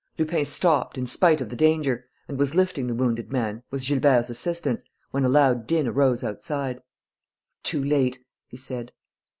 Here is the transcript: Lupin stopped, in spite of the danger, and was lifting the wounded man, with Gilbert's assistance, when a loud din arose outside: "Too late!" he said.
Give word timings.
Lupin 0.17 0.47
stopped, 0.47 0.97
in 0.97 1.05
spite 1.05 1.41
of 1.41 1.49
the 1.49 1.55
danger, 1.55 2.07
and 2.27 2.39
was 2.39 2.55
lifting 2.55 2.87
the 2.87 2.95
wounded 2.95 3.31
man, 3.31 3.61
with 3.69 3.83
Gilbert's 3.83 4.31
assistance, 4.31 4.81
when 5.11 5.23
a 5.23 5.29
loud 5.29 5.67
din 5.67 5.87
arose 5.87 6.23
outside: 6.23 6.81
"Too 7.61 7.83
late!" 7.83 8.17
he 8.47 8.57
said. 8.57 8.93